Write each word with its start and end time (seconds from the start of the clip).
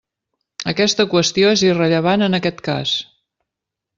Aquesta 0.71 1.05
qüestió 1.11 1.51
és 1.57 1.65
irrellevant 1.69 2.27
en 2.29 2.39
aquest 2.39 2.65
cas. 2.71 2.97